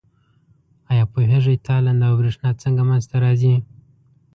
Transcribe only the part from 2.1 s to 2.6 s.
برېښنا